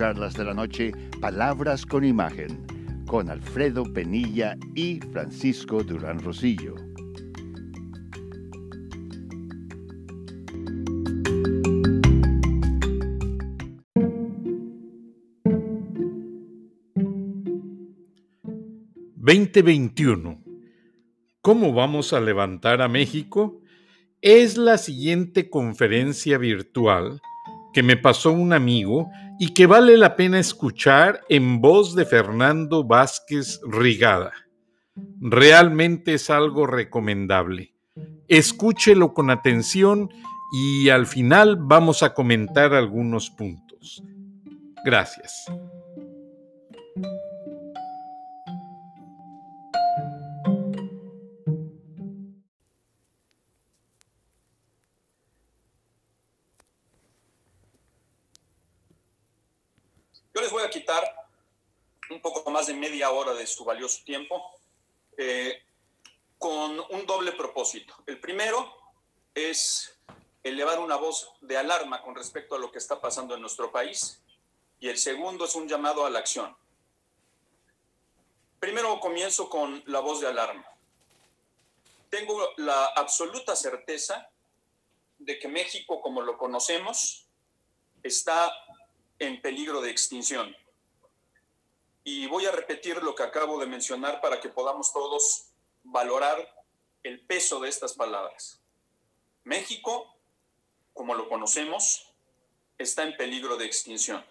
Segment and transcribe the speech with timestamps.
[0.00, 2.64] charlas de la noche Palabras con Imagen
[3.06, 6.74] con Alfredo Penilla y Francisco Durán Rosillo.
[19.18, 20.42] ¿2021?
[21.42, 23.60] ¿Cómo vamos a levantar a México?
[24.22, 27.20] Es la siguiente conferencia virtual
[27.72, 32.84] que me pasó un amigo y que vale la pena escuchar en voz de Fernando
[32.84, 34.32] Vázquez Rigada.
[35.20, 37.74] Realmente es algo recomendable.
[38.28, 40.10] Escúchelo con atención
[40.52, 44.02] y al final vamos a comentar algunos puntos.
[44.84, 45.46] Gracias.
[63.00, 64.52] Media hora de su valioso tiempo
[65.16, 65.62] eh,
[66.36, 67.94] con un doble propósito.
[68.06, 68.76] El primero
[69.34, 69.98] es
[70.42, 74.20] elevar una voz de alarma con respecto a lo que está pasando en nuestro país
[74.80, 76.54] y el segundo es un llamado a la acción.
[78.58, 80.66] Primero comienzo con la voz de alarma.
[82.10, 84.28] Tengo la absoluta certeza
[85.16, 87.26] de que México, como lo conocemos,
[88.02, 88.52] está
[89.18, 90.54] en peligro de extinción.
[92.12, 95.52] Y voy a repetir lo que acabo de mencionar para que podamos todos
[95.84, 96.36] valorar
[97.04, 98.60] el peso de estas palabras.
[99.44, 100.12] México,
[100.92, 102.12] como lo conocemos,
[102.78, 104.26] está en peligro de extinción.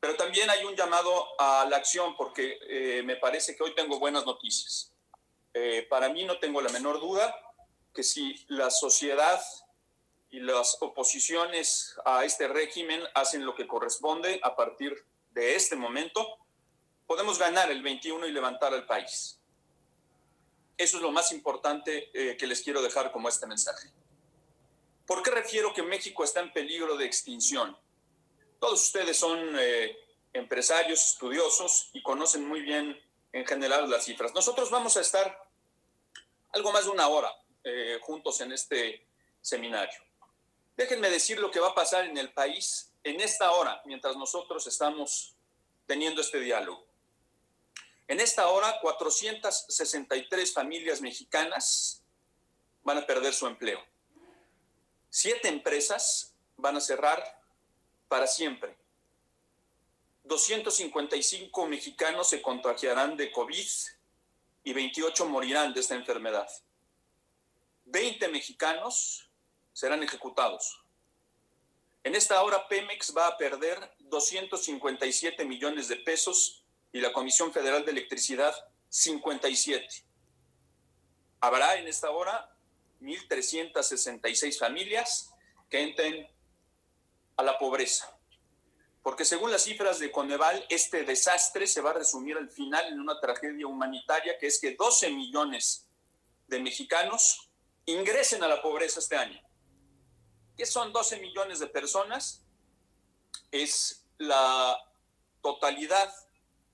[0.00, 4.00] Pero también hay un llamado a la acción porque eh, me parece que hoy tengo
[4.00, 4.92] buenas noticias.
[5.54, 7.32] Eh, para mí no tengo la menor duda
[7.94, 9.40] que si la sociedad
[10.30, 16.39] y las oposiciones a este régimen hacen lo que corresponde a partir de este momento,
[17.10, 19.36] podemos ganar el 21 y levantar al país.
[20.78, 23.90] Eso es lo más importante eh, que les quiero dejar como este mensaje.
[25.06, 27.76] ¿Por qué refiero que México está en peligro de extinción?
[28.60, 29.96] Todos ustedes son eh,
[30.32, 32.96] empresarios, estudiosos y conocen muy bien
[33.32, 34.32] en general las cifras.
[34.32, 35.50] Nosotros vamos a estar
[36.52, 37.32] algo más de una hora
[37.64, 39.04] eh, juntos en este
[39.40, 40.00] seminario.
[40.76, 44.64] Déjenme decir lo que va a pasar en el país en esta hora, mientras nosotros
[44.68, 45.34] estamos
[45.88, 46.88] teniendo este diálogo.
[48.10, 52.02] En esta hora, 463 familias mexicanas
[52.82, 53.80] van a perder su empleo.
[55.08, 57.22] Siete empresas van a cerrar
[58.08, 58.76] para siempre.
[60.24, 63.68] 255 mexicanos se contagiarán de COVID
[64.64, 66.50] y 28 morirán de esta enfermedad.
[67.84, 69.30] 20 mexicanos
[69.72, 70.82] serán ejecutados.
[72.02, 76.60] En esta hora Pemex va a perder 257 millones de pesos
[76.92, 78.54] y la Comisión Federal de Electricidad
[78.88, 79.86] 57.
[81.40, 82.54] Habrá en esta hora
[83.00, 85.30] 1.366 familias
[85.68, 86.28] que entren
[87.36, 88.16] a la pobreza.
[89.02, 93.00] Porque según las cifras de Coneval, este desastre se va a resumir al final en
[93.00, 95.88] una tragedia humanitaria que es que 12 millones
[96.48, 97.50] de mexicanos
[97.86, 99.40] ingresen a la pobreza este año
[100.60, 102.44] que son 12 millones de personas,
[103.50, 104.76] es la
[105.40, 106.12] totalidad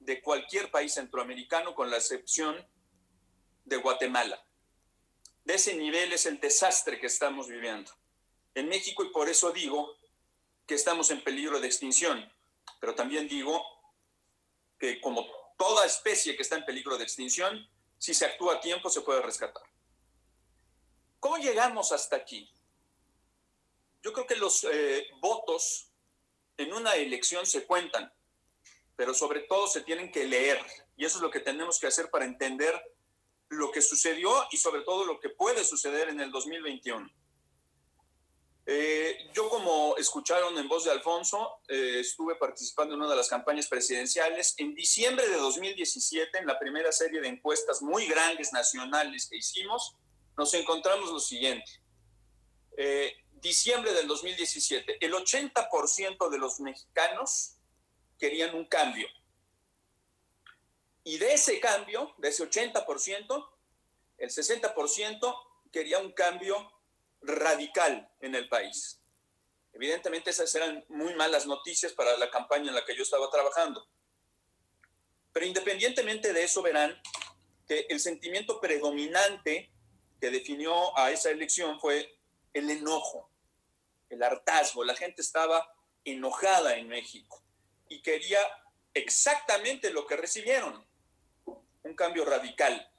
[0.06, 2.56] de cualquier país centroamericano con la excepción
[3.64, 4.42] de Guatemala.
[5.44, 7.92] De ese nivel es el desastre que estamos viviendo
[8.54, 9.98] en México y por eso digo
[10.66, 12.32] que estamos en peligro de extinción,
[12.80, 13.62] pero también digo
[14.78, 15.26] que como
[15.58, 17.68] toda especie que está en peligro de extinción,
[17.98, 19.64] si se actúa a tiempo se puede rescatar.
[21.18, 22.48] ¿Cómo llegamos hasta aquí?
[24.02, 25.90] Yo creo que los eh, votos
[26.56, 28.12] en una elección se cuentan,
[28.96, 30.58] pero sobre todo se tienen que leer.
[30.96, 32.74] Y eso es lo que tenemos que hacer para entender
[33.48, 37.08] lo que sucedió y sobre todo lo que puede suceder en el 2021.
[38.68, 43.28] Eh, yo, como escucharon en voz de Alfonso, eh, estuve participando en una de las
[43.28, 44.54] campañas presidenciales.
[44.56, 49.94] En diciembre de 2017, en la primera serie de encuestas muy grandes nacionales que hicimos,
[50.36, 51.70] nos encontramos lo siguiente
[53.40, 57.55] diciembre del 2017, el 80% de los mexicanos
[58.18, 59.08] querían un cambio.
[61.04, 63.48] Y de ese cambio, de ese 80%,
[64.18, 65.36] el 60%
[65.70, 66.72] quería un cambio
[67.20, 69.00] radical en el país.
[69.72, 73.86] Evidentemente esas eran muy malas noticias para la campaña en la que yo estaba trabajando.
[75.32, 76.98] Pero independientemente de eso, verán
[77.68, 79.70] que el sentimiento predominante
[80.18, 82.18] que definió a esa elección fue
[82.54, 83.30] el enojo,
[84.08, 84.82] el hartazgo.
[84.82, 85.70] La gente estaba
[86.04, 87.45] enojada en México.
[87.88, 88.40] Y quería
[88.94, 90.86] exactamente lo que recibieron,
[91.44, 92.90] un cambio radical.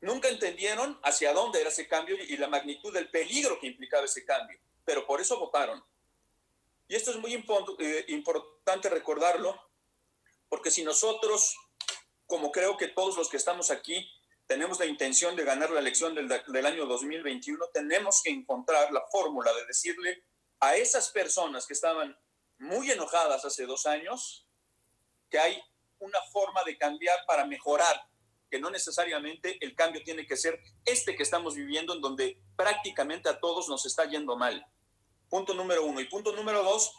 [0.00, 4.24] Nunca entendieron hacia dónde era ese cambio y la magnitud del peligro que implicaba ese
[4.24, 5.82] cambio, pero por eso votaron.
[6.88, 9.60] Y esto es muy eh, importante recordarlo,
[10.48, 11.56] porque si nosotros,
[12.26, 14.08] como creo que todos los que estamos aquí,
[14.46, 19.02] tenemos la intención de ganar la elección del, del año 2021, tenemos que encontrar la
[19.10, 20.22] fórmula de decirle
[20.60, 22.16] a esas personas que estaban
[22.58, 24.46] muy enojadas hace dos años
[25.30, 25.62] que hay
[25.98, 28.08] una forma de cambiar para mejorar,
[28.50, 33.28] que no necesariamente el cambio tiene que ser este que estamos viviendo, en donde prácticamente
[33.28, 34.64] a todos nos está yendo mal.
[35.28, 36.00] Punto número uno.
[36.00, 36.92] Y punto número dos,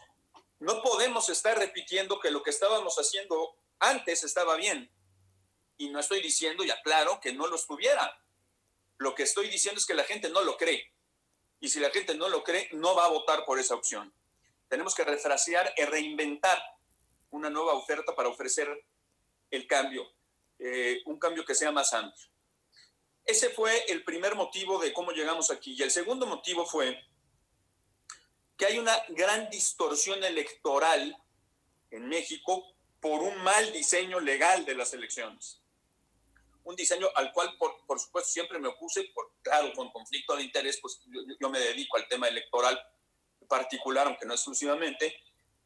[0.59, 4.91] no podemos estar repitiendo que lo que estábamos haciendo antes estaba bien.
[5.77, 8.19] Y no estoy diciendo, y aclaro, que no lo estuviera.
[8.97, 10.91] Lo que estoy diciendo es que la gente no lo cree.
[11.59, 14.13] Y si la gente no lo cree, no va a votar por esa opción.
[14.67, 16.61] Tenemos que refrasear y reinventar
[17.31, 18.67] una nueva oferta para ofrecer
[19.51, 20.07] el cambio,
[20.59, 22.27] eh, un cambio que sea más amplio.
[23.23, 25.75] Ese fue el primer motivo de cómo llegamos aquí.
[25.77, 26.97] Y el segundo motivo fue
[28.57, 31.15] que hay una gran distorsión electoral
[31.91, 35.61] en México por un mal diseño legal de las elecciones.
[36.63, 40.79] Un diseño al cual, por, supuesto, siempre me opuse, por, claro, con conflicto de interés,
[40.81, 42.77] pues yo, yo me dedico al tema electoral
[43.47, 45.15] particular, aunque no exclusivamente,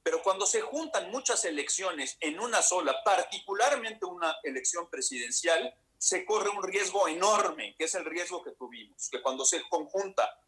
[0.03, 6.49] pero cuando se juntan muchas elecciones en una sola, particularmente una elección presidencial, se corre
[6.49, 10.39] un riesgo enorme, que es el riesgo que tuvimos, que cuando se conjunta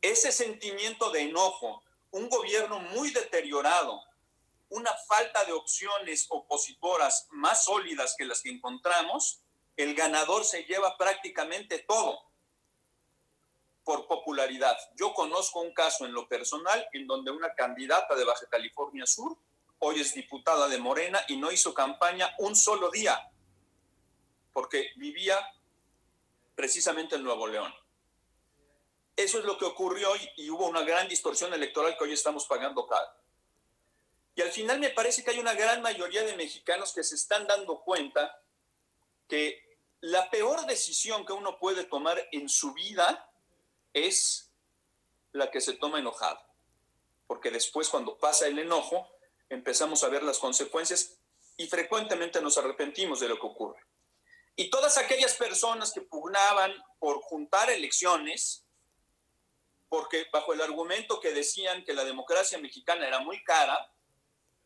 [0.00, 1.82] ese sentimiento de enojo,
[2.12, 4.00] un gobierno muy deteriorado,
[4.70, 9.40] una falta de opciones opositoras más sólidas que las que encontramos,
[9.76, 12.25] el ganador se lleva prácticamente todo
[13.86, 14.76] por popularidad.
[14.96, 19.38] Yo conozco un caso en lo personal en donde una candidata de Baja California Sur
[19.78, 23.30] hoy es diputada de Morena y no hizo campaña un solo día
[24.52, 25.38] porque vivía
[26.56, 27.72] precisamente en Nuevo León.
[29.14, 32.44] Eso es lo que ocurrió y, y hubo una gran distorsión electoral que hoy estamos
[32.46, 33.08] pagando caro.
[34.34, 37.46] Y al final me parece que hay una gran mayoría de mexicanos que se están
[37.46, 38.42] dando cuenta
[39.28, 43.30] que la peor decisión que uno puede tomar en su vida
[43.96, 44.52] es
[45.32, 46.38] la que se toma enojado.
[47.26, 49.08] Porque después cuando pasa el enojo,
[49.48, 51.18] empezamos a ver las consecuencias
[51.56, 53.80] y frecuentemente nos arrepentimos de lo que ocurre.
[54.54, 58.66] Y todas aquellas personas que pugnaban por juntar elecciones,
[59.88, 63.92] porque bajo el argumento que decían que la democracia mexicana era muy cara,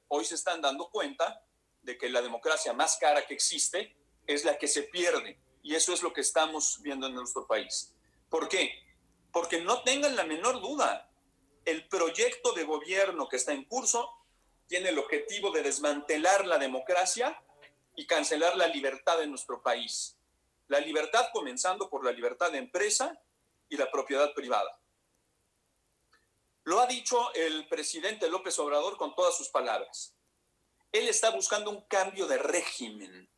[0.08, 1.44] hoy se están dando cuenta
[1.82, 5.40] de que la democracia más cara que existe es la que se pierde.
[5.62, 7.94] Y eso es lo que estamos viendo en nuestro país.
[8.28, 8.89] ¿Por qué?
[9.32, 11.10] Porque no tengan la menor duda,
[11.64, 14.10] el proyecto de gobierno que está en curso
[14.66, 17.42] tiene el objetivo de desmantelar la democracia
[17.96, 20.16] y cancelar la libertad de nuestro país.
[20.68, 23.20] La libertad comenzando por la libertad de empresa
[23.68, 24.78] y la propiedad privada.
[26.64, 30.14] Lo ha dicho el presidente López Obrador con todas sus palabras.
[30.92, 33.28] Él está buscando un cambio de régimen.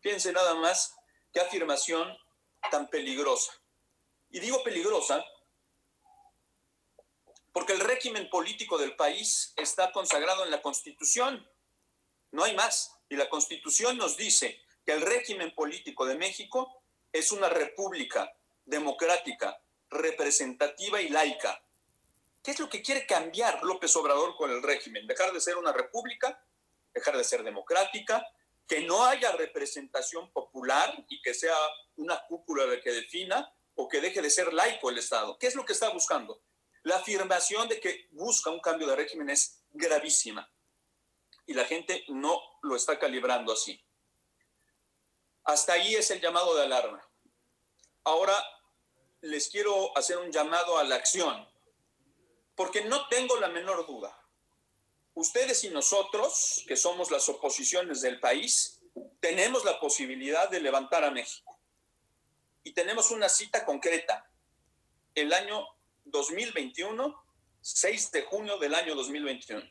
[0.00, 0.96] Fíjense nada más
[1.32, 2.16] qué afirmación
[2.70, 3.52] tan peligrosa.
[4.30, 5.24] Y digo peligrosa
[7.56, 11.50] porque el régimen político del país está consagrado en la Constitución.
[12.30, 12.98] No hay más.
[13.08, 18.30] Y la Constitución nos dice que el régimen político de México es una república
[18.66, 19.58] democrática,
[19.88, 21.64] representativa y laica.
[22.42, 25.06] ¿Qué es lo que quiere cambiar López Obrador con el régimen?
[25.06, 26.38] Dejar de ser una república,
[26.92, 28.22] dejar de ser democrática,
[28.68, 31.56] que no haya representación popular y que sea
[31.96, 35.38] una cúpula la que defina, o que deje de ser laico el Estado.
[35.38, 36.42] ¿Qué es lo que está buscando?
[36.86, 40.48] La afirmación de que busca un cambio de régimen es gravísima
[41.44, 43.84] y la gente no lo está calibrando así.
[45.42, 47.04] Hasta ahí es el llamado de alarma.
[48.04, 48.40] Ahora
[49.20, 51.48] les quiero hacer un llamado a la acción,
[52.54, 54.16] porque no tengo la menor duda.
[55.14, 58.80] Ustedes y nosotros, que somos las oposiciones del país,
[59.18, 61.58] tenemos la posibilidad de levantar a México.
[62.62, 64.30] Y tenemos una cita concreta,
[65.16, 65.75] el año
[66.06, 67.24] 2021,
[67.60, 69.62] 6 de junio del año 2021.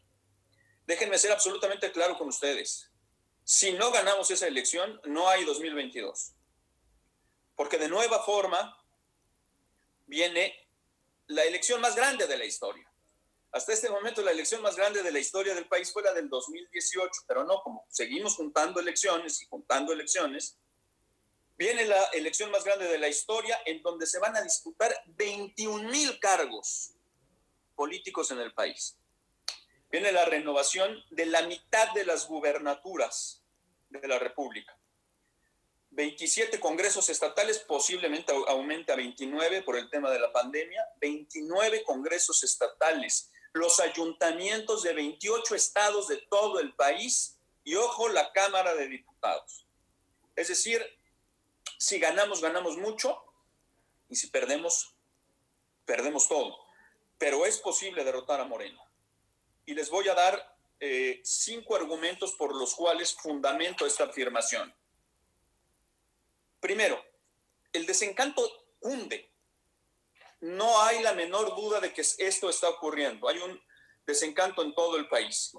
[0.86, 2.92] Déjenme ser absolutamente claro con ustedes.
[3.44, 6.34] Si no ganamos esa elección, no hay 2022.
[7.56, 8.78] Porque de nueva forma
[10.06, 10.54] viene
[11.28, 12.92] la elección más grande de la historia.
[13.52, 16.28] Hasta este momento la elección más grande de la historia del país fue la del
[16.28, 20.60] 2018, pero no, como seguimos juntando elecciones y juntando elecciones,
[21.58, 25.90] Viene la elección más grande de la historia en donde se van a disputar 21
[25.90, 26.94] mil cargos
[27.76, 28.98] políticos en el país.
[29.90, 33.42] viene la renovación de la mitad de las gubernaturas
[33.90, 34.78] de la República.
[35.92, 42.44] 27 congresos estatales, posiblemente aumente a 29 por el tema de la pandemia, 29 congresos
[42.44, 48.90] estatales, los ayuntamientos de 28 estados de todo el país y, ojo, la Cámara de
[48.90, 49.66] Diputados.
[50.36, 50.86] Es decir,
[51.78, 53.24] si ganamos, ganamos mucho
[54.10, 54.96] y si perdemos,
[55.86, 56.58] perdemos todo.
[57.18, 58.82] Pero es posible derrotar a Moreno.
[59.66, 64.74] Y les voy a dar eh, cinco argumentos por los cuales fundamento esta afirmación.
[66.60, 67.04] Primero,
[67.74, 68.42] el desencanto
[68.82, 69.32] hunde.
[70.42, 73.28] No hay la menor duda de que esto está ocurriendo.
[73.28, 73.62] Hay un
[74.06, 75.54] desencanto en todo el país.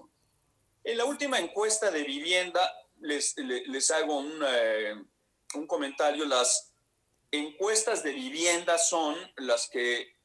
[0.84, 4.94] En la última encuesta de vivienda, les, les, hago un, eh,
[5.54, 6.24] un comentario.
[6.24, 6.72] Las
[7.30, 10.16] encuestas de vivienda son las que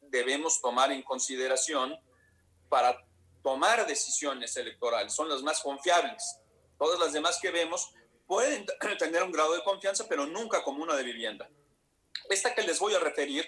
[0.00, 1.98] debemos tomar en consideración
[2.68, 3.04] para
[3.42, 5.12] tomar decisiones electorales.
[5.12, 6.38] Son las más confiables.
[6.78, 7.92] Todas las demás que vemos
[8.26, 8.66] pueden
[8.98, 11.48] tener un grado de confianza, pero nunca como una de vivienda.
[12.28, 13.46] Esta que les voy a referir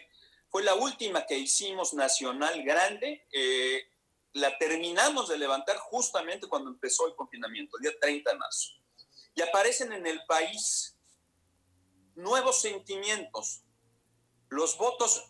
[0.50, 3.26] fue la última que hicimos nacional grande.
[3.32, 3.88] Eh,
[4.34, 8.72] la terminamos de levantar justamente cuando empezó el confinamiento, el día 30 de marzo.
[9.34, 10.96] Y aparecen en el país
[12.18, 13.62] nuevos sentimientos.
[14.48, 15.24] Los votos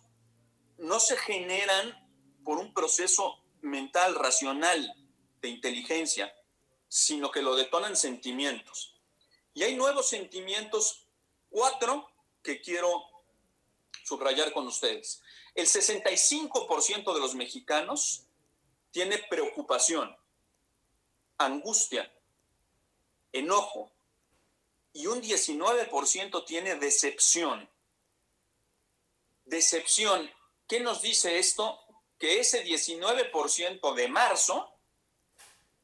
[0.79, 2.09] no se generan
[2.45, 4.95] por un proceso mental, racional,
[5.43, 6.35] de inteligencia,
[6.89, 8.97] sino que lo detonan sentimientos.
[9.53, 11.07] Y hay nuevos sentimientos,
[11.51, 12.09] cuatro,
[12.43, 13.05] que quiero
[14.05, 15.23] subrayar con ustedes.
[15.55, 18.25] El 65% de los mexicanos
[18.91, 20.17] tiene preocupación,
[21.37, 22.11] angustia,
[23.33, 23.93] enojo
[24.99, 27.71] y un 19% tiene decepción.
[29.45, 30.29] Decepción.
[30.67, 31.79] ¿Qué nos dice esto?
[32.19, 34.69] Que ese 19% de marzo,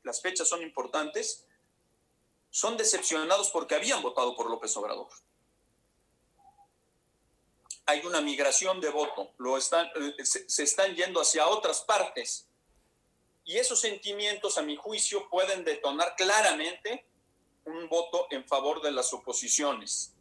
[0.02, 1.46] las fechas son importantes,
[2.50, 5.08] son decepcionados porque habían votado por López Obrador.
[7.86, 12.48] Hay una migración de voto, lo están, eh, se, están yendo hacia otras partes.
[13.44, 17.06] Y esos sentimientos, a mi juicio, pueden detonar claramente
[17.64, 20.12] un voto en favor de las oposiciones.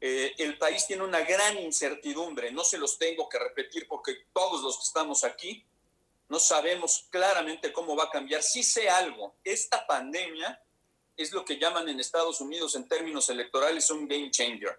[0.00, 4.62] Eh, el país tiene una gran incertidumbre, no se los tengo que repetir porque todos
[4.62, 5.64] los que estamos aquí
[6.28, 8.42] no sabemos claramente cómo va a cambiar.
[8.42, 10.60] Si sé algo, esta pandemia
[11.16, 14.78] es lo que llaman en Estados Unidos en términos electorales un game changer.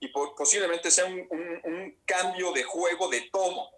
[0.00, 3.70] Y posiblemente sea un, cambio de juego de todo.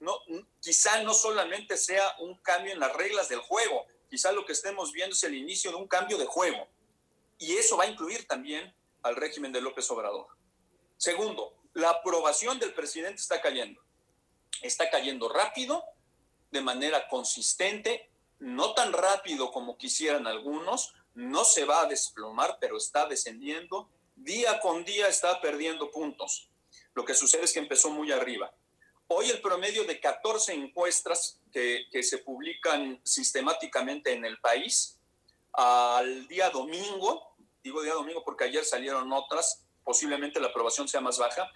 [0.00, 0.18] No,
[0.60, 4.92] quizá no solamente sea un cambio en las reglas del juego, quizá lo que estemos
[4.92, 6.68] viendo es el inicio de un cambio de juego.
[7.38, 10.26] Y eso va a incluir también al régimen de López Obrador.
[10.96, 13.80] Segundo, la aprobación del presidente está cayendo.
[14.62, 15.84] Está cayendo rápido,
[16.50, 22.76] de manera consistente, no tan rápido como quisieran algunos, no se va a desplomar, pero
[22.76, 23.88] está descendiendo.
[24.16, 26.48] Día con día está perdiendo puntos.
[26.94, 28.52] Lo que sucede es que empezó muy arriba.
[29.08, 34.98] Hoy el promedio de 14 encuestas que, se publican sistemáticamente en el país,
[35.52, 37.27] al día domingo,
[37.68, 41.50] digo día domingo porque ayer salieron otras, posiblemente la aprobación sea más baja,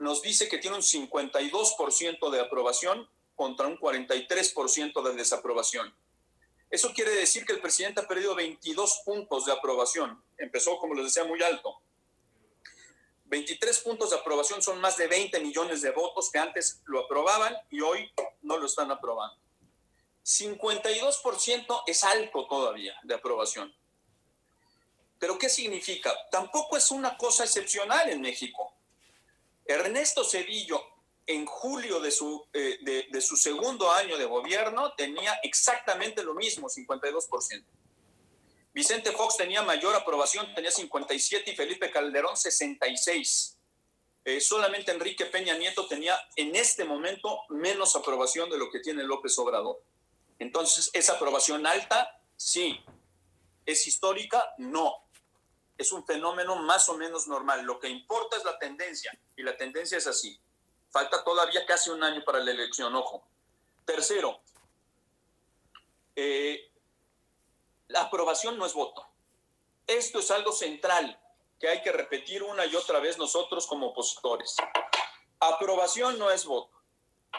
[0.00, 5.94] nos dice que tiene un 52% de aprobación contra un 43% de desaprobación.
[6.68, 10.20] Eso quiere decir que el presidente ha perdido 22 puntos de aprobación.
[10.36, 11.80] Empezó, como les decía, muy alto.
[13.26, 17.56] 23 puntos de aprobación son más de 20 millones de votos que antes lo aprobaban
[17.70, 18.10] y hoy
[18.42, 19.36] no lo están aprobando.
[20.24, 23.72] 52% es alto todavía de aprobación.
[25.22, 26.12] Pero ¿qué significa?
[26.32, 28.74] Tampoco es una cosa excepcional en México.
[29.64, 30.82] Ernesto Cedillo
[31.24, 36.68] en julio de su, eh, de, su segundo año de gobierno tenía exactamente lo mismo,
[36.68, 37.64] 52%.
[38.74, 43.58] Vicente Fox tenía mayor aprobación, tenía 57 y Felipe Calderón 66.
[44.24, 49.04] Eh, solamente Enrique Peña Nieto tenía en este momento menos aprobación de lo que tiene
[49.04, 49.84] López Obrador.
[50.40, 52.20] Entonces, ¿esa aprobación alta?
[52.36, 52.80] Sí.
[53.64, 54.52] ¿Es histórica?
[54.58, 55.02] No.
[55.82, 57.64] Es un fenómeno más o menos normal.
[57.64, 60.40] Lo que importa es la tendencia y la tendencia es así.
[60.90, 63.26] Falta todavía casi un año para la elección, ojo.
[63.84, 64.40] Tercero,
[66.14, 66.70] eh,
[67.88, 69.04] la aprobación no es voto.
[69.88, 71.20] Esto es algo central
[71.58, 74.54] que hay que repetir una y otra vez nosotros como opositores.
[75.40, 76.80] Aprobación no es voto.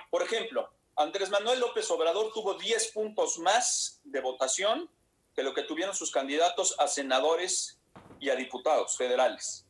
[0.10, 4.92] Por ejemplo, Andrés Manuel López Obrador tuvo 10 puntos más de votación
[5.34, 7.80] que lo que tuvieron sus candidatos a senadores
[8.24, 9.66] y a diputados federales.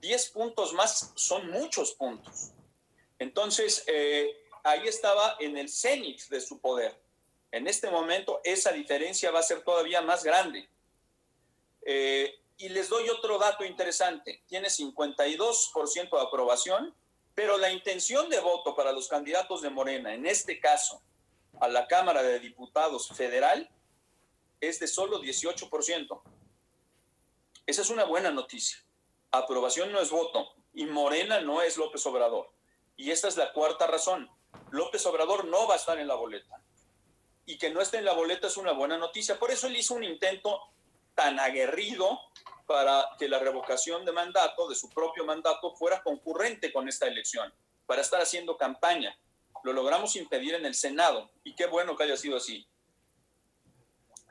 [0.00, 2.52] 10 puntos más son muchos puntos.
[3.18, 4.28] Entonces, eh,
[4.62, 7.00] ahí estaba en el cenit de su poder.
[7.50, 10.68] En este momento esa diferencia va a ser todavía más grande.
[11.80, 14.42] Eh, y les doy otro dato interesante.
[14.46, 16.94] Tiene 52% de aprobación,
[17.34, 21.02] pero la intención de voto para los candidatos de Morena, en este caso,
[21.58, 23.70] a la Cámara de Diputados Federal,
[24.60, 26.35] es de solo 18%.
[27.66, 28.78] Esa es una buena noticia.
[29.32, 32.52] Aprobación no es voto y Morena no es López Obrador.
[32.96, 34.30] Y esta es la cuarta razón.
[34.70, 36.62] López Obrador no va a estar en la boleta.
[37.44, 39.38] Y que no esté en la boleta es una buena noticia.
[39.38, 40.60] Por eso él hizo un intento
[41.16, 42.20] tan aguerrido
[42.66, 47.52] para que la revocación de mandato, de su propio mandato, fuera concurrente con esta elección,
[47.86, 49.18] para estar haciendo campaña.
[49.64, 52.68] Lo logramos impedir en el Senado y qué bueno que haya sido así.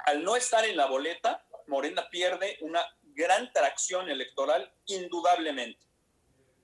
[0.06, 5.80] Al no estar en la boleta, Morena pierde una gran tracción electoral indudablemente.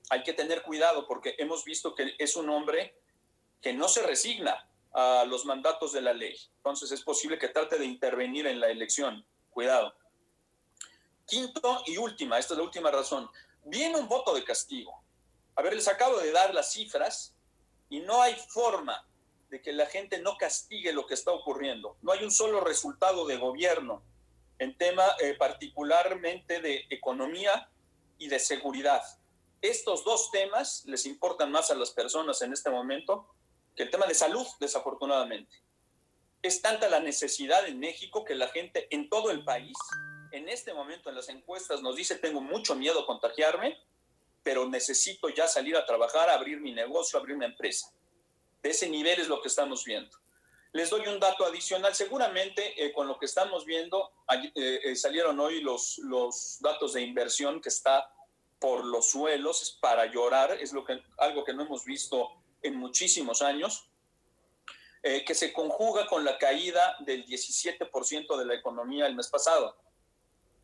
[0.10, 2.96] Hay que tener cuidado porque hemos visto que es un hombre
[3.62, 6.38] que no se resigna a los mandatos de la ley.
[6.58, 9.25] Entonces es posible que trate de intervenir en la elección.
[9.50, 9.96] Cuidado.
[11.25, 13.29] Quinto y última, esta es la última razón,
[13.63, 15.01] viene un voto de castigo.
[15.55, 17.36] A ver, les acabo de dar las cifras
[17.89, 19.08] y no hay forma
[19.50, 21.98] de que la gente no castigue lo que está ocurriendo.
[22.01, 24.03] No hay un solo resultado de gobierno
[24.62, 27.68] en tema eh, particularmente de economía
[28.20, 29.01] y de seguridad.
[29.60, 33.27] Estos dos temas les importan más a las personas en este momento
[33.75, 35.58] que el tema de salud, desafortunadamente.
[36.44, 39.75] Es tanta la necesidad en México que la gente en todo el país
[40.32, 43.77] en este momento en las encuestas nos dice, tengo mucho miedo a contagiarme,
[44.44, 47.91] pero necesito ya salir a trabajar, abrir mi negocio, abrir una empresa.
[48.62, 50.21] De ese nivel es lo que estamos viendo.
[50.74, 51.94] Les doy un dato adicional.
[51.94, 54.12] Seguramente eh, con lo que estamos viendo,
[54.56, 58.13] eh, eh, salieron hoy los, los datos de inversión que está
[58.60, 62.30] por los suelos, es para llorar, es lo que, algo que no hemos visto
[62.62, 63.88] en muchísimos años,
[65.01, 69.75] que se conjuga con la caída del 17% de la economía el mes pasado.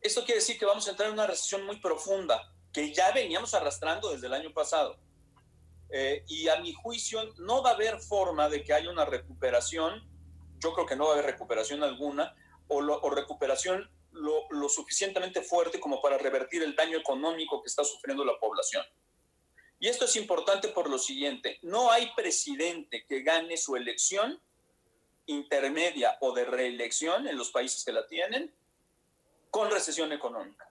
[0.00, 3.52] Esto quiere decir que vamos a entrar en una recesión muy profunda que ya veníamos
[3.54, 4.96] arrastrando desde el año pasado.
[5.90, 10.06] Eh, y a mi juicio no va a haber forma de que haya una recuperación,
[10.58, 12.34] yo creo que no va a haber recuperación alguna,
[12.68, 18.24] o, recuperación lo, lo, suficientemente fuerte como para revertir el daño económico que está sufriendo
[18.24, 18.84] la población.
[19.80, 24.40] Y esto es importante por lo siguiente, no hay presidente que gane su elección
[25.28, 28.52] intermedia o de reelección en los países que la tienen
[29.50, 30.70] con recesión económica.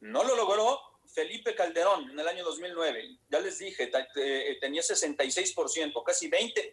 [0.00, 3.18] No lo logró Felipe Calderón en el año 2009.
[3.28, 6.72] Ya les dije, eh, tenía 66%, casi 20,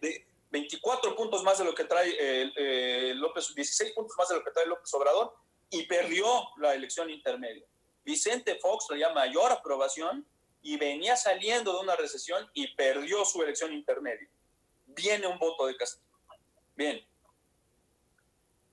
[0.52, 4.52] 24 puntos más de lo que trae eh, López, 16 puntos más de lo que
[4.52, 5.34] trae López Obrador
[5.70, 6.26] y perdió
[6.58, 7.66] la elección intermedia.
[8.04, 10.28] Vicente Fox traía mayor aprobación
[10.62, 14.30] y venía saliendo de una recesión y perdió su elección intermedia.
[14.86, 16.06] Viene un voto de castigo.
[16.76, 17.06] Bien,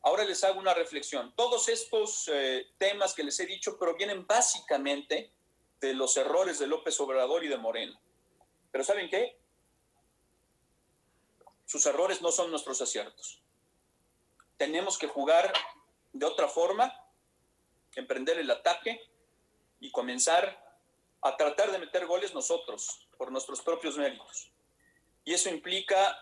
[0.05, 1.33] Ahora les hago una reflexión.
[1.37, 5.33] Todos estos eh, temas que les he dicho provienen básicamente
[5.83, 8.01] de los errores de López Obrador y de Moreno.
[8.71, 9.37] Pero ¿saben qué?
[11.67, 13.43] Sus errores no son nuestros aciertos.
[14.57, 15.53] Tenemos que jugar
[16.13, 16.95] de otra forma,
[17.97, 19.01] emprender el ataque
[19.81, 20.63] y comenzar
[21.21, 24.53] a tratar de meter goles nosotros, por nuestros propios méritos.
[25.25, 26.17] Y eso implica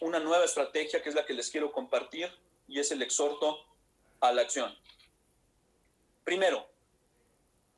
[0.00, 2.32] una nueva estrategia que es la que les quiero compartir
[2.66, 3.58] y es el exhorto
[4.20, 4.74] a la acción.
[6.24, 6.71] Primero,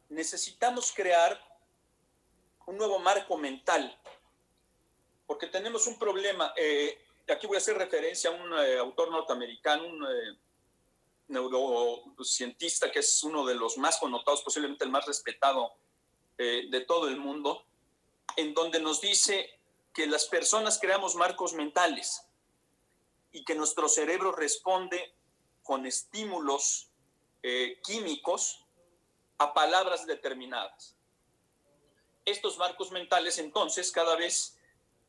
[0.08, 1.40] necesitamos crear
[2.66, 3.96] un nuevo marco mental,
[5.26, 6.52] porque tenemos un problema.
[6.56, 10.38] Eh, aquí voy a hacer referencia a un eh, autor norteamericano, un eh,
[11.28, 15.72] neurocientista que es uno de los más connotados, posiblemente el más respetado
[16.36, 17.64] de todo el mundo,
[18.36, 19.60] en donde nos dice
[19.92, 22.26] que las personas creamos marcos mentales
[23.30, 25.14] y que nuestro cerebro responde
[25.62, 26.90] con estímulos
[27.84, 28.63] químicos
[29.44, 30.96] a palabras determinadas.
[32.24, 34.58] Estos marcos mentales, entonces, cada vez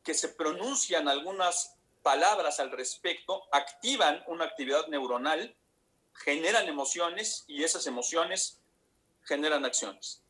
[0.02, 5.56] que se pronuncian algunas palabras al respecto, activan una actividad neuronal,
[6.12, 8.60] generan emociones y esas emociones
[9.24, 10.22] generan acciones.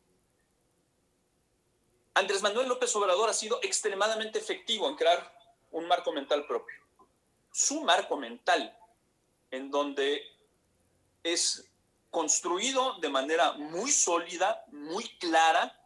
[2.15, 5.31] Andrés Manuel López Obrador ha sido extremadamente efectivo en crear
[5.71, 6.87] un marco mental propio
[7.57, 8.77] su marco mental,
[9.49, 10.21] en donde
[11.23, 11.67] es
[12.09, 15.79] construido de manera muy sólida, muy clara,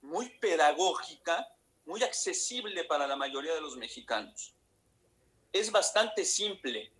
[0.00, 1.48] muy pedagógica,
[1.84, 4.54] muy accesible para la mayoría de los mexicanos.
[5.52, 6.92] Es bastante simple,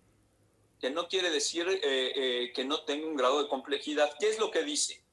[0.79, 4.15] que no quiere decir eh, eh, que no tenga un grado de complejidad.
[4.19, 5.03] ¿Qué es lo que dice?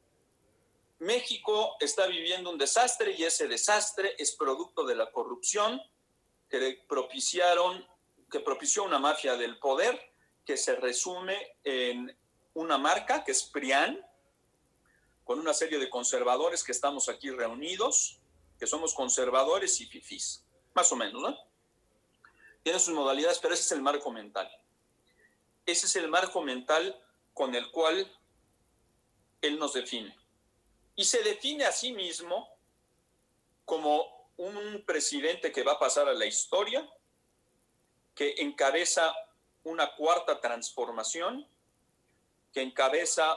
[0.98, 5.80] México está viviendo un desastre y ese desastre es producto de la corrupción
[6.48, 7.86] que propiciaron
[8.30, 10.00] que propició una mafia del poder
[10.44, 12.16] que se resume en
[12.54, 14.04] una marca que es PRIAN,
[15.24, 18.18] con una serie de conservadores que estamos aquí reunidos,
[18.58, 21.38] que somos conservadores y fifís, más o menos, ¿no?
[22.62, 24.50] Tiene sus modalidades, pero ese es el marco mental.
[25.66, 27.00] Ese es el marco mental
[27.34, 28.10] con el cual
[29.40, 30.16] él nos define.
[30.94, 32.48] Y se define a sí mismo
[33.64, 36.88] como un presidente que va a pasar a la historia,
[38.14, 39.14] que encabeza
[39.64, 41.46] una cuarta transformación,
[42.52, 43.36] que encabeza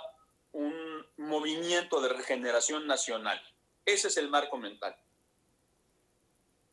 [0.51, 3.41] un movimiento de regeneración nacional.
[3.85, 4.95] Ese es el marco mental.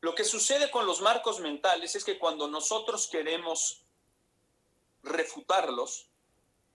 [0.00, 3.84] Lo que sucede con los marcos mentales es que cuando nosotros queremos
[5.02, 6.08] refutarlos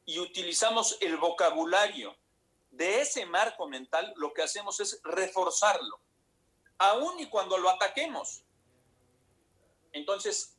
[0.06, 2.16] y utilizamos el vocabulario
[2.72, 6.00] de ese marco mental, lo que hacemos es reforzarlo,
[6.78, 8.44] aun y cuando lo ataquemos.
[9.92, 10.56] Entonces,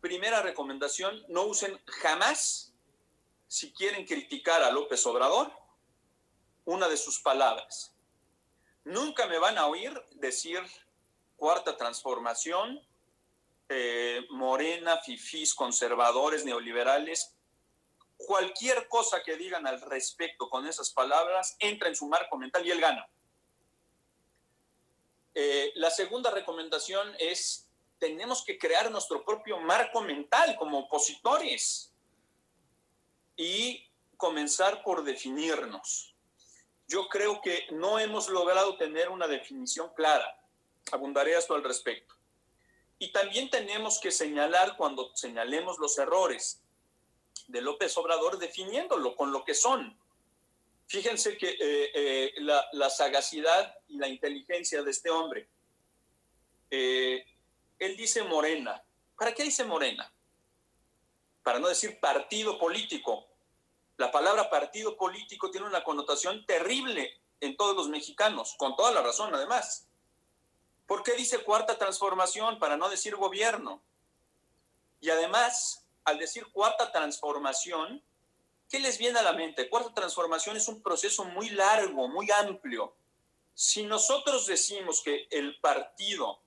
[0.00, 2.71] primera recomendación, no usen jamás,
[3.52, 5.52] si quieren criticar a López Obrador,
[6.64, 7.94] una de sus palabras.
[8.82, 10.58] Nunca me van a oír decir
[11.36, 12.80] cuarta transformación,
[13.68, 17.34] eh, morena, fifís, conservadores, neoliberales.
[18.16, 22.70] Cualquier cosa que digan al respecto con esas palabras entra en su marco mental y
[22.70, 23.06] él gana.
[25.34, 31.91] Eh, la segunda recomendación es, tenemos que crear nuestro propio marco mental como opositores
[33.36, 36.14] y comenzar por definirnos.
[36.86, 40.38] Yo creo que no hemos logrado tener una definición clara.
[40.90, 42.14] Abundaré esto al respecto.
[42.98, 46.62] Y también tenemos que señalar cuando señalemos los errores
[47.48, 49.98] de López Obrador, definiéndolo con lo que son.
[50.86, 55.48] Fíjense que eh, eh, la, sagacidad y la inteligencia de este hombre.
[56.70, 57.24] Eh,
[57.78, 58.82] él dice morena.
[59.16, 60.11] ¿Para qué dice morena?
[61.42, 63.26] Para no decir partido político.
[63.96, 69.02] La palabra partido político tiene una connotación terrible en todos los mexicanos, con toda la
[69.02, 69.88] razón además.
[70.86, 73.82] ¿Por qué dice cuarta transformación para no decir gobierno?
[75.00, 78.02] Y además, al decir cuarta transformación,
[78.72, 79.68] ¿Qué les viene a la mente?
[79.68, 82.96] Cuarta transformación es un proceso muy largo, muy amplio.
[83.52, 86.40] Si nosotros decimos que el partido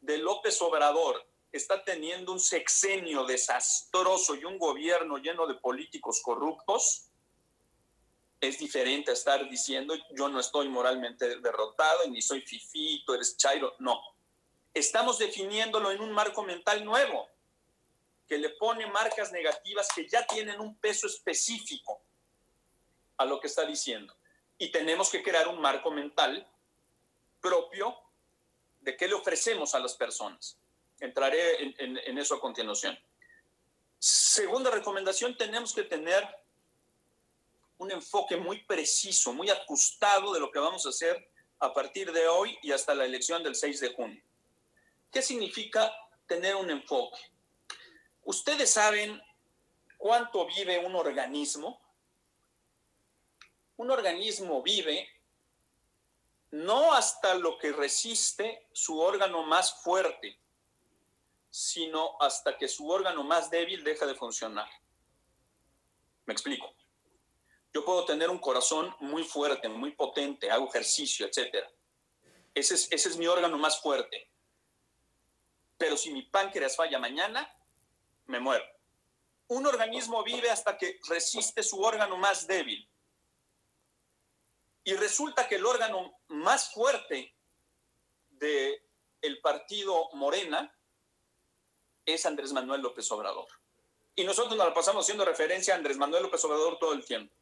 [0.00, 7.08] de López Obrador está teniendo un sexenio desastroso y un gobierno lleno de políticos corruptos,
[8.40, 13.36] es diferente a estar diciendo yo no estoy moralmente derrotado y ni soy fifito, eres
[13.36, 13.74] chairo.
[13.78, 14.00] No.
[14.72, 17.28] Estamos definiéndolo en un marco mental nuevo
[18.28, 22.02] que le pone marcas negativas que ya tienen un peso específico
[23.16, 24.14] a lo que está diciendo.
[24.58, 26.46] Y tenemos que crear un marco mental
[27.40, 27.96] propio
[28.80, 30.58] de qué le ofrecemos a las personas.
[31.00, 32.98] Entraré en, eso a continuación.
[33.98, 36.26] Segunda recomendación, tenemos que tener
[37.78, 41.30] un enfoque muy preciso, muy ajustado de lo que vamos a hacer
[41.60, 44.22] a partir de hoy y hasta la elección del 6 de junio.
[45.12, 45.92] ¿Qué significa
[46.26, 47.18] tener un enfoque?
[48.24, 49.20] ¿Ustedes saben
[49.96, 51.80] cuánto vive un organismo?
[53.76, 55.08] Un organismo vive
[56.50, 60.38] no hasta lo que resiste su órgano más fuerte,
[61.50, 64.68] sino hasta que su órgano más débil deja de funcionar.
[66.26, 66.74] Me explico.
[67.72, 71.66] Yo puedo tener un corazón muy fuerte, muy potente, hago ejercicio, etc.
[72.54, 74.30] Ese es, ese es mi órgano más fuerte.
[75.76, 77.50] Pero si mi páncreas falla mañana,
[78.26, 78.64] me muero.
[79.48, 82.88] Un organismo vive hasta que resiste su órgano más débil.
[84.84, 87.34] Y resulta que el órgano más fuerte
[88.30, 88.82] del
[89.20, 90.77] el partido Morena
[92.08, 93.48] es Andrés Manuel López Obrador.
[94.14, 97.34] Y nosotros nos pasamos haciendo referencia a Andrés Manuel López Obrador todo el tiempo.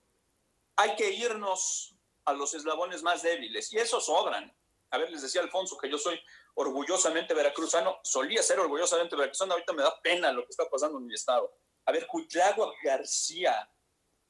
[0.77, 4.55] Hay que irnos a los eslabones más débiles y esos sobran.
[4.91, 6.21] A ver, les decía Alfonso que yo soy
[6.55, 11.07] orgullosamente veracruzano, solía ser orgullosamente veracruzano, ahorita me da pena lo que está pasando en
[11.07, 11.57] mi estado.
[11.85, 13.71] A ver, Cuitlagua García,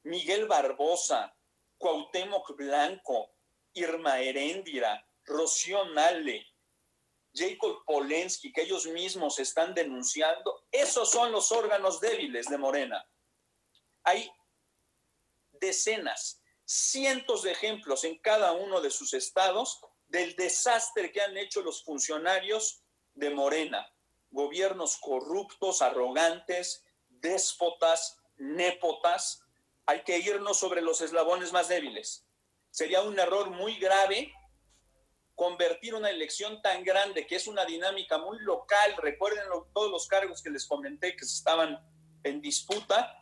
[0.03, 1.35] Miguel Barbosa,
[1.77, 3.31] Cuauhtémoc Blanco,
[3.73, 6.45] Irma Heréndira, Rocío Nale,
[7.37, 13.07] Jacob Polensky, que ellos mismos están denunciando, esos son los órganos débiles de Morena.
[14.03, 14.31] Hay
[15.51, 21.61] decenas, cientos de ejemplos en cada uno de sus estados del desastre que han hecho
[21.61, 23.91] los funcionarios de Morena,
[24.31, 29.41] gobiernos corruptos, arrogantes, déspotas, népotas.
[29.85, 32.25] Hay que irnos sobre los eslabones más débiles.
[32.71, 34.31] Sería un error muy grave
[35.37, 40.41] convertir una elección tan grande, que es una dinámica muy local, recuerden todos los cargos
[40.41, 41.79] que les comenté que estaban
[42.23, 43.15] en disputa,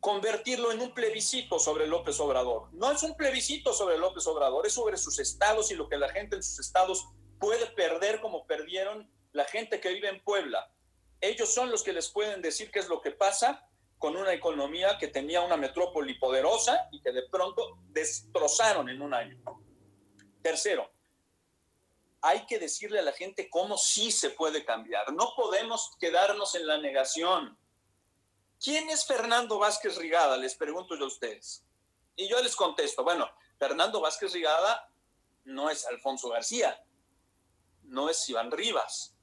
[0.00, 2.72] convertirlo en un plebiscito sobre López Obrador.
[2.72, 6.08] No es un plebiscito sobre López Obrador, es sobre sus estados y lo que la
[6.08, 7.06] gente en sus estados
[7.38, 10.72] puede perder como perdieron la gente que vive en Puebla.
[11.20, 14.96] Ellos son los que les pueden decir qué es lo que pasa con una economía
[14.96, 19.38] que tenía una metrópoli poderosa y que de pronto destrozaron en un año.
[20.40, 20.90] Tercero,
[22.22, 25.12] hay que decirle a la gente cómo sí se puede cambiar.
[25.12, 27.58] No podemos quedarnos en la negación.
[28.62, 30.36] ¿Quién es Fernando Vázquez Rigada?
[30.36, 31.64] Les pregunto yo a ustedes.
[32.14, 34.88] Y yo les contesto, bueno, Fernando Vázquez Rigada
[35.44, 36.84] no es Alfonso García,
[37.82, 39.16] no es Iván Rivas,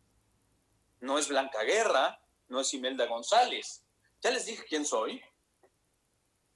[0.99, 3.85] no es Blanca Guerra, no es Imelda González.
[4.21, 5.21] Ya les dije quién soy.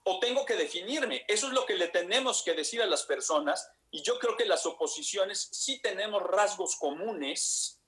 [0.04, 1.24] O tengo que definirme.
[1.30, 3.72] Eso es lo que le tenemos que decir a las personas.
[3.94, 7.80] Y yo creo que las oposiciones sí tenemos rasgos comunes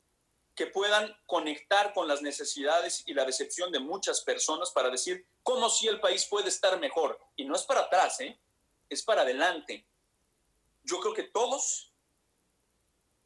[0.53, 5.67] que puedan conectar con las necesidades y la decepción de muchas personas para decir cómo
[5.67, 7.19] si el país puede estar mejor.
[7.35, 8.39] Y no es para atrás, ¿eh?
[8.87, 9.87] es para adelante.
[10.83, 11.91] Yo creo que todos,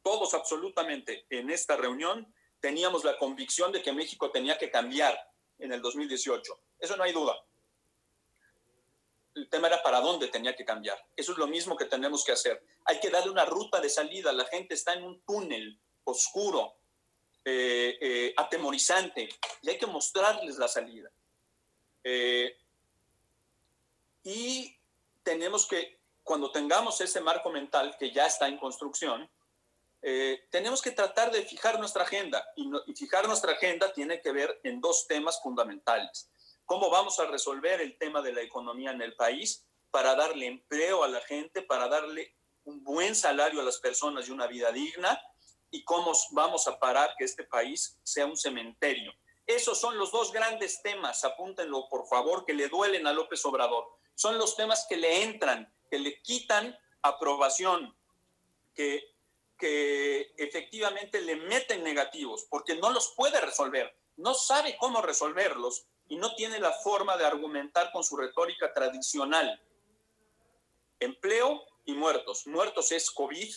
[0.02, 5.18] todos absolutamente en esta reunión teníamos la convicción de que México tenía que cambiar
[5.58, 6.58] en el 2018.
[6.78, 7.44] Eso no hay duda.
[9.34, 10.98] El tema era para dónde tenía que cambiar.
[11.16, 12.62] Eso es lo mismo que tenemos que hacer.
[12.84, 14.32] Hay que darle una ruta de salida.
[14.32, 16.74] La gente está en un túnel oscuro,
[17.44, 19.26] eh, eh, atemorizante
[19.62, 21.10] y hay que mostrarles la salida.
[22.04, 22.54] Eh,
[24.24, 24.76] y
[25.22, 29.30] tenemos que, cuando tengamos ese marco mental que ya está en construcción,
[30.50, 34.58] tenemos que tratar de fijar nuestra agenda y, y, fijar nuestra agenda tiene que ver
[34.62, 36.30] en dos temas fundamentales.
[36.70, 41.02] ¿Cómo vamos a resolver el tema de la economía en el país para darle empleo
[41.02, 45.20] a la gente, para darle un buen salario a las personas y una vida digna?
[45.72, 49.12] y cómo vamos a parar que este país sea un cementerio.
[49.46, 53.88] Esos son los dos grandes temas, apúntenlo por favor, que le duelen a López Obrador.
[54.14, 57.96] Son los temas que le entran, que le quitan aprobación,
[58.74, 59.12] que,
[59.58, 66.16] que efectivamente le meten negativos, porque no los puede resolver, no sabe cómo resolverlos y
[66.16, 69.62] no tiene la forma de argumentar con su retórica tradicional.
[70.98, 72.48] Empleo y muertos.
[72.48, 73.54] Muertos es COVID,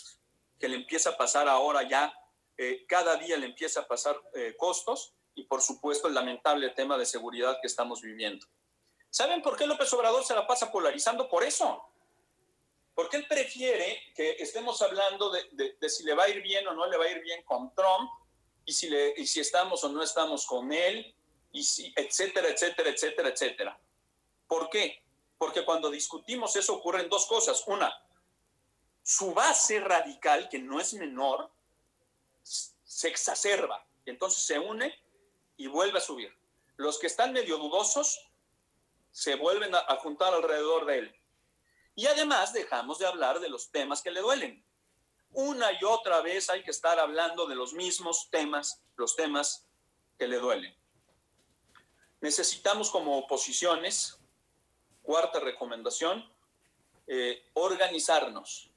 [0.59, 2.13] que le empieza a pasar ahora ya,
[2.55, 6.95] eh, cada día le empieza a pasar eh, costos y por supuesto el lamentable tema
[6.95, 8.45] de seguridad que estamos viviendo.
[9.09, 11.27] ¿Saben por qué López Obrador se la pasa polarizando?
[11.27, 11.83] Por eso.
[12.93, 16.75] Porque él prefiere que estemos hablando de, de, si le va a ir bien o
[16.75, 18.11] no le va a ir bien con Trump
[18.63, 21.15] y si, le, y si estamos o no estamos con él,
[21.53, 23.79] y si, etcétera, etcétera, etcétera, etcétera.
[24.47, 25.01] ¿Por qué?
[25.37, 27.63] Porque cuando discutimos eso ocurren dos cosas.
[27.67, 27.95] Una,
[29.03, 31.49] su base radical, que no es menor,
[32.41, 33.85] se exacerba.
[34.05, 34.93] Entonces se une
[35.55, 36.35] y vuelve a subir.
[36.75, 38.19] Los que están medio dudosos
[39.11, 41.15] se vuelven a, juntar alrededor de él.
[41.95, 44.65] Y además dejamos de hablar de los temas que le duelen.
[45.29, 49.67] Una y otra vez hay que estar hablando de los mismos temas, los temas
[50.17, 50.75] que le duelen.
[52.23, 54.17] Necesitamos como oposiciones,
[55.01, 56.25] cuarta recomendación,
[57.05, 58.69] eh, organizarnos.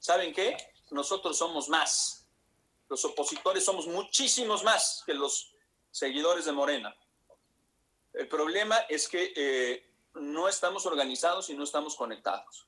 [0.00, 0.56] ¿saben qué?
[0.90, 2.26] Nosotros somos más.
[2.88, 5.54] Los opositores somos muchísimos más que los
[5.92, 6.96] seguidores de Morena.
[8.14, 12.66] El problema es que eh, no estamos organizados y no estamos conectados.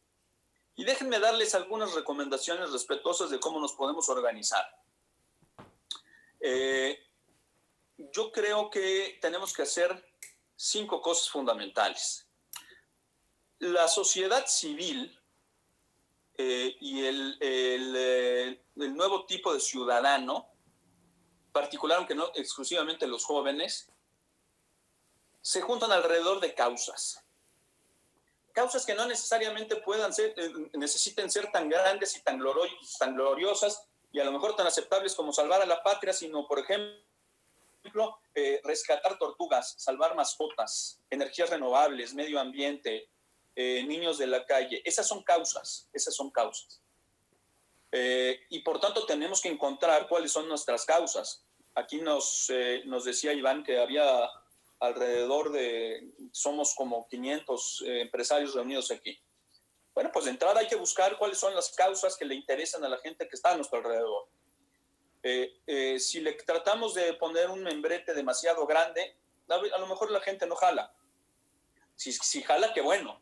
[0.76, 4.64] Y déjenme darles algunas recomendaciones respetuosas de cómo nos podemos organizar.
[6.38, 7.04] Eh,
[7.96, 10.04] yo creo que tenemos que hacer
[10.56, 12.26] cinco cosas fundamentales.
[13.58, 15.18] La sociedad civil
[16.36, 20.48] eh, y el, eh, el, nuevo tipo de ciudadano,
[21.52, 23.88] particular, aunque no exclusivamente los jóvenes,
[25.40, 27.22] se juntan alrededor de causas.
[28.52, 34.20] Causas que no necesariamente puedan ser, eh, necesiten ser tan grandes y tan gloriosas y
[34.20, 37.00] a lo mejor tan aceptables como salvar a la patria, sino, por ejemplo,
[38.62, 43.10] rescatar tortugas, salvar mascotas, energías renovables, medio ambiente,
[43.56, 44.82] eh, niños de la calle.
[44.84, 46.82] Esas son causas, esas son causas.
[47.92, 51.44] Eh, y por tanto tenemos que encontrar cuáles son nuestras causas.
[51.76, 54.28] Aquí nos, eh, nos decía Iván que había
[54.80, 59.16] alrededor de, somos como 500 empresarios reunidos aquí.
[59.94, 62.88] Bueno, pues de entrada hay que buscar cuáles son las causas que le interesan a
[62.88, 64.26] la gente que está a nuestro alrededor.
[65.98, 69.16] Si le tratamos de poner un membrete demasiado grande,
[69.48, 70.94] a lo mejor la gente no jala.
[71.96, 73.20] Si, si jala, qué bueno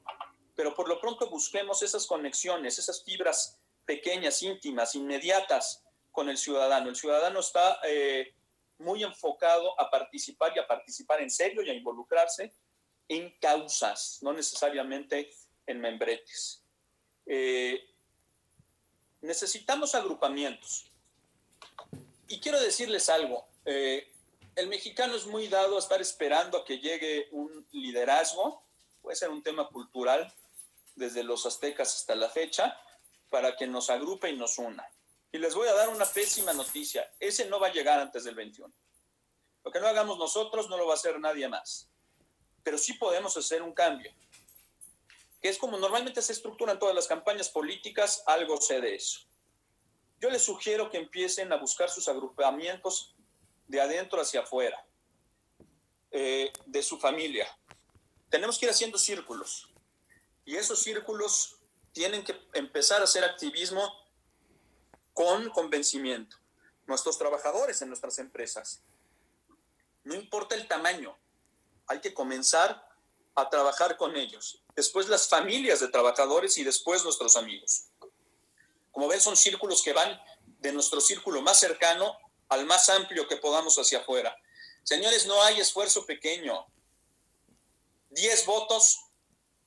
[0.54, 6.88] pero por lo pronto busquemos esas conexiones, esas fibras pequeñas, íntimas, inmediatas con el ciudadano.
[6.88, 8.34] El ciudadano está eh,
[8.78, 12.52] muy enfocado a participar y a participar en serio y a involucrarse
[13.08, 15.30] en causas, no necesariamente
[15.66, 16.62] en membretes.
[17.26, 17.82] Eh,
[19.20, 20.91] necesitamos agrupamientos.
[22.32, 24.10] Y quiero decirles algo, eh,
[24.56, 28.64] el mexicano es muy dado a estar esperando a que llegue un liderazgo,
[29.02, 30.32] puede ser un tema cultural,
[30.94, 32.74] desde los aztecas hasta la fecha,
[33.28, 34.90] para que nos agrupe y nos una.
[35.30, 38.34] Y les voy a dar una pésima noticia, ese no va a llegar antes del
[38.34, 38.72] 21.
[39.62, 41.90] Lo que no hagamos nosotros no lo va a hacer nadie más.
[42.62, 44.10] Pero sí podemos hacer un cambio,
[45.42, 49.20] que es como normalmente se estructuran todas las campañas políticas, algo sé de eso.
[50.22, 53.12] Yo les sugiero que empiecen a buscar sus agrupamientos
[53.66, 54.86] de adentro hacia afuera,
[56.12, 57.48] eh, de su familia.
[58.30, 59.68] Tenemos que ir haciendo círculos
[60.44, 61.56] y esos círculos
[61.90, 63.82] tienen que empezar a hacer activismo
[65.12, 66.36] con convencimiento.
[66.86, 68.80] Nuestros trabajadores en nuestras empresas,
[70.04, 71.18] no importa el tamaño,
[71.88, 72.88] hay que comenzar
[73.34, 74.62] a trabajar con ellos.
[74.76, 77.91] Después las familias de trabajadores y después nuestros amigos.
[78.92, 80.20] Como ven, son círculos que van
[80.60, 82.16] de nuestro círculo más cercano
[82.48, 84.36] al más amplio que podamos hacia afuera.
[84.84, 86.66] Señores, no hay esfuerzo pequeño.
[88.10, 89.00] Diez votos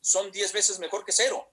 [0.01, 1.51] son diez veces mejor que cero.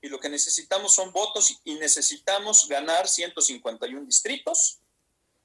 [0.00, 4.78] Y lo que necesitamos son votos y necesitamos ganar 151 distritos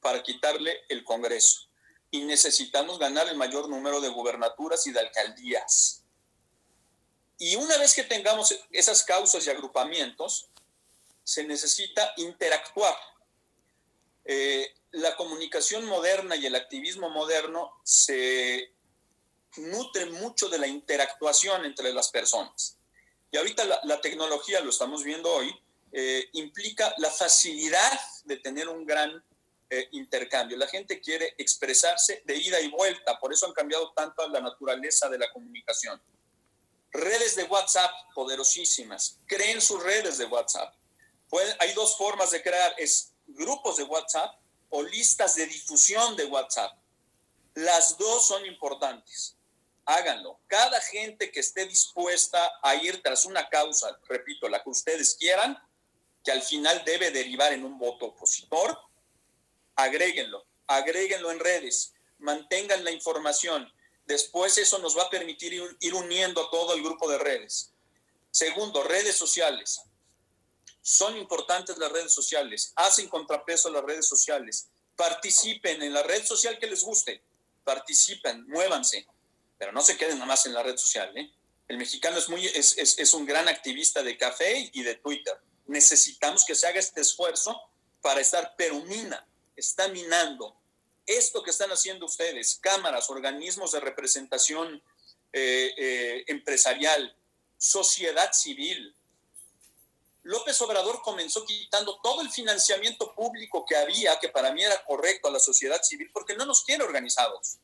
[0.01, 1.69] para quitarle el Congreso.
[2.11, 6.03] Y necesitamos ganar el mayor número de gubernaturas y de alcaldías.
[7.39, 10.49] Y una vez que tengamos esas causas y agrupamientos,
[11.23, 12.95] se necesita interactuar.
[14.25, 18.73] Eh, la comunicación moderna y el activismo moderno se
[19.57, 22.77] nutre mucho de la interactuación entre las personas.
[23.31, 25.53] Y ahorita la, tecnología, lo estamos viendo hoy,
[25.91, 29.23] eh, implica la facilidad de tener un gran
[29.69, 30.55] eh, intercambio.
[30.57, 35.09] La gente quiere expresarse de ida y vuelta, por eso han cambiado tanto la naturaleza
[35.09, 35.99] de la comunicación.
[36.91, 39.19] Redes de WhatsApp poderosísimas.
[39.25, 40.75] Creen sus redes de WhatsApp.
[41.59, 46.77] Hay dos formas de crear, es grupos de WhatsApp o listas de difusión de WhatsApp.
[47.55, 49.35] Las dos son importantes.
[49.85, 50.39] Háganlo.
[50.47, 55.57] Cada gente que esté dispuesta a ir tras una causa, repito, la que ustedes quieran,
[56.23, 58.77] que al final debe derivar en un voto opositor,
[59.75, 63.71] agréguenlo, agréguenlo en redes, mantengan la información.
[64.05, 67.73] Después eso nos va a permitir ir uniendo todo el grupo de redes.
[68.31, 69.81] Segundo, redes sociales.
[70.85, 74.67] Son importantes las redes sociales, hacen contrapeso a las redes sociales,
[74.97, 77.23] participen en la red social que les guste,
[77.63, 79.07] participen, muévanse,
[79.57, 81.17] pero no se queden nada más en la red social.
[81.17, 81.31] ¿eh?
[81.69, 85.33] El mexicano es, muy, es, es, un gran activista de café y de Twitter.
[85.67, 87.61] Necesitamos que se haga este esfuerzo
[88.01, 90.57] para estar, pero mina, está minando
[91.05, 94.83] esto que están haciendo ustedes, cámaras, organismos de representación
[95.31, 97.15] eh, eh, empresarial,
[97.57, 98.93] sociedad civil,
[100.23, 105.27] López Obrador comenzó quitando todo el financiamiento público que había, que para mí era correcto
[105.27, 107.57] a la sociedad civil, porque no nos quiere organizados.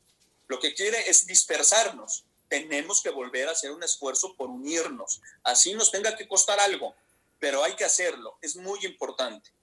[0.48, 2.26] Lo que quiere es dispersarnos.
[2.50, 5.22] Tenemos que volver a hacer un esfuerzo por unirnos.
[5.44, 6.94] Así nos tenga que costar algo,
[7.40, 8.38] pero hay que hacerlo.
[8.42, 9.54] Es muy importante.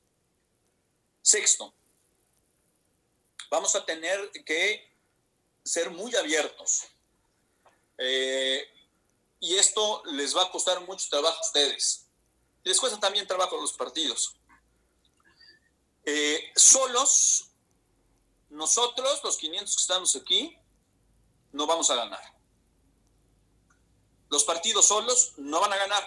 [1.21, 1.75] Sexto,
[3.51, 4.91] vamos a tener que
[5.63, 6.85] ser muy abiertos.
[7.99, 8.67] Eh,
[9.41, 12.06] y esto les va a costar mucho trabajo a ustedes
[12.67, 14.35] les cuesta también trabajo los partidos.
[16.05, 17.53] Eh, solos,
[18.51, 20.59] nosotros, los 500 que estamos aquí,
[21.53, 22.21] no vamos a ganar.
[24.29, 26.03] Los partidos solos no van a ganar.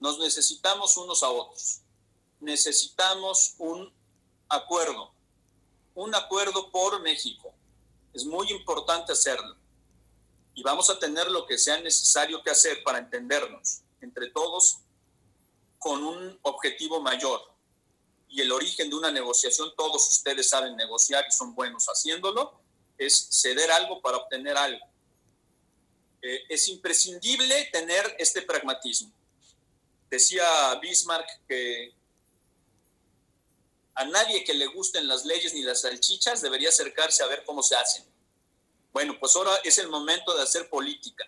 [0.00, 1.82] Nos necesitamos unos a otros.
[2.40, 3.94] Necesitamos un
[4.48, 5.14] acuerdo.
[5.94, 7.54] Un acuerdo por México.
[8.12, 9.56] Es muy importante hacerlo.
[10.54, 14.80] Y vamos a tener lo que sea necesario que hacer para entendernos entre todos
[15.80, 17.40] con un objetivo mayor.
[18.28, 22.60] Y el origen de una negociación, todos ustedes saben negociar y son buenos haciéndolo,
[22.96, 24.86] es ceder algo para obtener algo.
[26.22, 29.10] Eh, es imprescindible tener este pragmatismo.
[30.10, 31.94] Decía Bismarck que
[33.94, 37.62] a nadie que le gusten las leyes ni las salchichas debería acercarse a ver cómo
[37.62, 38.04] se hacen.
[38.92, 41.24] Bueno, pues ahora es el momento de hacer política.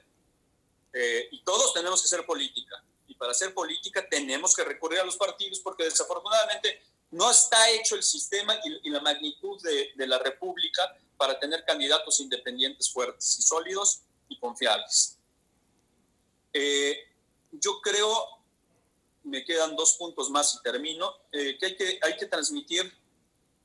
[0.93, 2.85] Eh, y todos tenemos que hacer política
[3.23, 8.03] para hacer política tenemos que recurrir a los partidos porque desafortunadamente no está hecho el
[8.03, 10.83] sistema y, la magnitud de, la República
[11.17, 15.21] para tener candidatos independientes fuertes y sólidos y confiables.
[16.53, 16.99] Eh,
[17.53, 18.27] yo creo,
[19.23, 22.93] me quedan dos puntos más y termino, eh, que, hay que hay que transmitir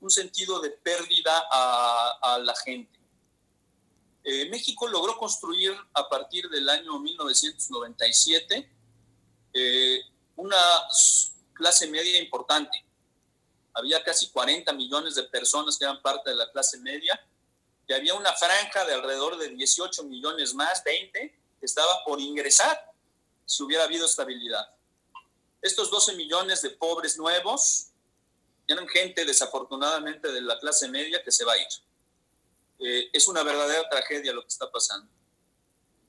[0.01, 2.99] un sentido de pérdida a, la gente.
[4.23, 8.76] Eh, México logró construir a partir del año 1997
[9.57, 10.01] eh,
[10.35, 10.57] una
[11.53, 12.85] clase media importante.
[13.73, 17.19] Había casi 40 millones de personas que eran parte de la clase media
[17.87, 21.19] y había una franja de alrededor de 18 millones más, 20,
[21.59, 22.91] que estaba por ingresar
[23.45, 24.69] si hubiera habido estabilidad.
[25.61, 27.87] Estos 12 millones de pobres nuevos
[28.67, 31.67] eran gente desafortunadamente de la clase media que se va a ir.
[32.79, 35.09] Eh, es una verdadera tragedia lo que está pasando.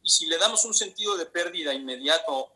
[0.03, 2.53] Y si le damos un sentido de pérdida inmediato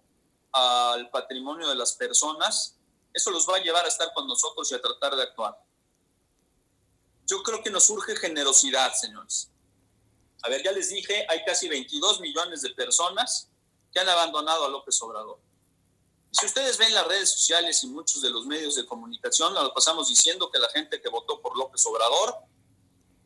[0.52, 2.76] al patrimonio de las personas,
[3.12, 5.58] eso los va a llevar a estar con nosotros y a tratar de actuar.
[7.26, 9.50] Yo creo que nos surge generosidad, señores.
[10.42, 13.48] A ver, ya les dije, hay casi 22 millones de personas
[13.92, 15.38] que han abandonado a López Obrador.
[16.32, 20.08] Si ustedes ven las redes sociales y muchos de los medios de comunicación, nos pasamos
[20.08, 22.34] diciendo que la gente que votó por López Obrador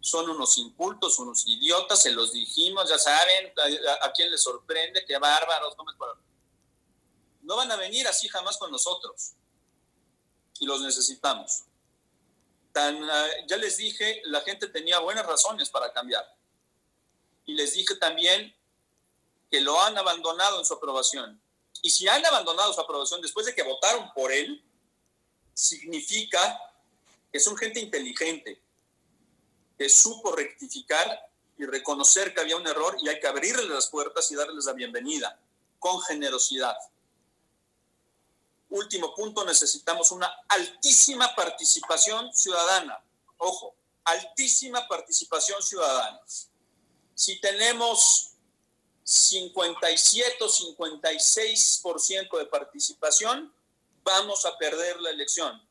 [0.01, 3.53] son unos incultos, unos idiotas, se los dijimos, ya saben
[4.03, 5.85] a, quién les sorprende, qué bárbaros, no,
[7.47, 9.34] no van a venir así jamás con nosotros
[10.59, 11.62] y los necesitamos.
[12.74, 16.26] Ah, ya les dije, la gente tenía buenas razones para cambiar.
[17.47, 18.55] Y les dije también
[19.49, 21.40] que lo han abandonado en su aprobación.
[21.82, 24.62] Y si han abandonado su aprobación después de que votaron por él,
[25.55, 26.61] significa
[27.32, 28.61] que son gente inteligente,
[29.78, 34.30] que supo rectificar y reconocer que había un error y hay que abrirles las puertas
[34.32, 35.38] y darles la bienvenida
[35.78, 36.76] con generosidad.
[38.69, 43.03] Último punto, necesitamos una altísima participación ciudadana.
[43.39, 46.21] Ojo, altísima participación ciudadana.
[47.14, 48.33] Si tenemos
[49.05, 53.55] 57 o 56% de participación,
[54.03, 55.62] vamos a perder la elección.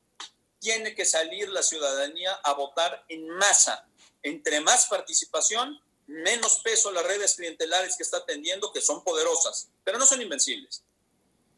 [0.59, 3.85] Tiene que salir la ciudadanía a votar en masa.
[4.23, 9.97] Entre más participación, menos peso las redes clientelares que está atendiendo, que son poderosas, pero
[9.97, 10.83] no son invencibles.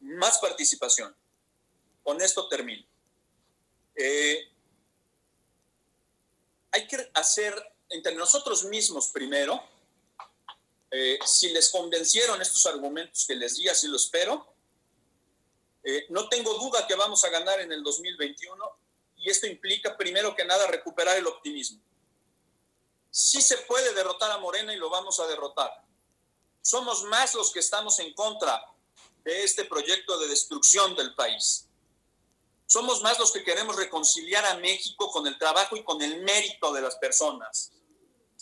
[0.00, 1.16] Más participación.
[2.08, 2.82] Con esto termino.
[3.94, 4.50] Eh,
[6.70, 7.54] hay que hacer
[7.90, 9.62] entre nosotros mismos primero,
[10.90, 14.54] eh, si les convencieron estos argumentos que les di, así lo espero.
[15.84, 18.64] Eh, no tengo duda que vamos a ganar en el 2021
[19.16, 21.82] y esto implica primero que nada recuperar el optimismo.
[23.10, 25.84] Sí se puede derrotar a Morena y lo vamos a derrotar.
[26.62, 28.64] Somos más los que estamos en contra
[29.24, 31.67] de este proyecto de destrucción del país.
[32.68, 36.72] Somos más los que queremos reconciliar a México con el trabajo y con el mérito
[36.72, 37.72] de las personas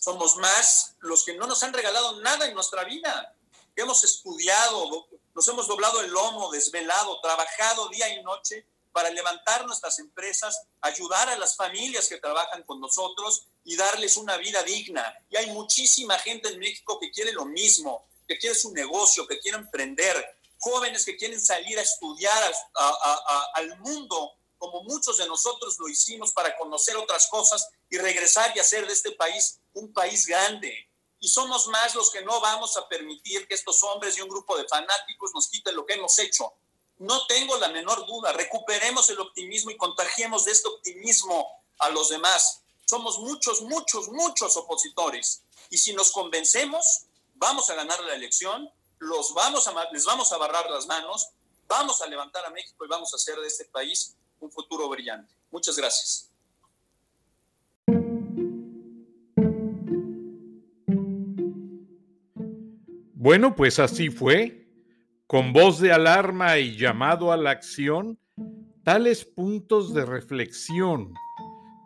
[0.06, 3.34] somos más los que no nos han regalado nada en nuestra vida,
[3.74, 9.98] hemos estudiado, nos hemos doblado el lomo, desvelado, trabajado día y noche para levantar nuestras
[9.98, 15.12] empresas, ayudar a las familias que trabajan con nosotros y darles una vida digna.
[15.28, 19.40] Y hay muchísima gente en México que quiere lo mismo, que quiere su negocio, que
[19.40, 22.54] quiere emprender, jóvenes que quieren salir a estudiar
[23.54, 28.60] al mundo como muchos de nosotros lo hicimos para conocer otras cosas y regresar y
[28.60, 30.90] hacer de este país un país grande.
[31.20, 34.56] Y somos más los que no vamos a permitir que estos hombres y un grupo
[34.56, 36.52] de fanáticos nos quiten lo que hemos hecho.
[36.98, 41.46] No tengo la menor duda, recuperemos el optimismo y contagiemos de este optimismo
[41.78, 42.62] a los demás.
[42.86, 45.42] Somos muchos, muchos, muchos opositores.
[45.70, 47.02] Y si nos convencemos,
[47.34, 51.30] vamos a ganar la elección, los vamos a, les vamos a barrar las manos,
[51.68, 55.34] vamos a levantar a México y vamos a hacer de este país un futuro brillante.
[55.50, 56.30] Muchas gracias.
[63.14, 64.68] Bueno, pues así fue,
[65.26, 68.20] con voz de alarma y llamado a la acción,
[68.84, 71.12] tales puntos de reflexión,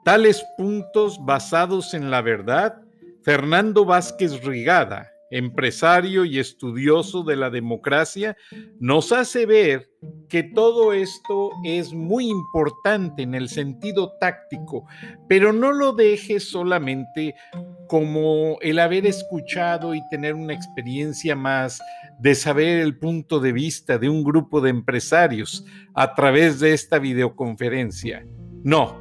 [0.05, 2.83] tales puntos basados en la verdad,
[3.23, 8.37] Fernando Vázquez Rigada, empresario y estudioso de la democracia,
[8.79, 9.89] nos hace ver
[10.29, 14.87] que todo esto es muy importante en el sentido táctico,
[15.29, 17.35] pero no lo dejes solamente
[17.89, 21.81] como el haber escuchado y tener una experiencia más
[22.21, 25.65] de saber el punto de vista de un grupo de empresarios
[25.95, 28.27] a través de esta videoconferencia.
[28.63, 29.01] No,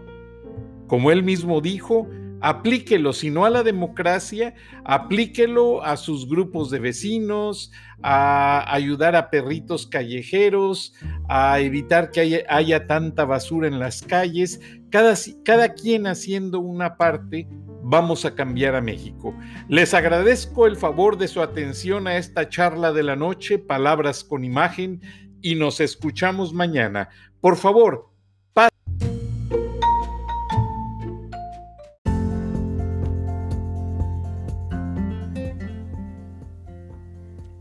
[0.87, 2.07] como él mismo dijo,
[2.41, 7.71] aplíquelo, si no a la democracia, aplíquelo a sus grupos de vecinos,
[8.01, 10.93] a ayudar a perritos callejeros,
[11.27, 17.47] a evitar que haya, tanta basura en las calles, cada, cada quien haciendo una parte.
[17.81, 19.33] Vamos a cambiar a México.
[19.67, 24.43] Les agradezco el favor de su atención a esta charla de la noche, Palabras con
[24.43, 25.01] Imagen,
[25.41, 27.09] y nos escuchamos mañana.
[27.41, 28.08] Por favor,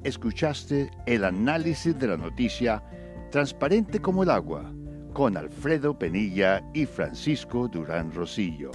[0.09, 2.83] escuchaste el análisis de la noticia
[3.31, 4.73] transparente como el agua
[5.13, 8.71] con Alfredo Penilla y Francisco Durán Rosillo.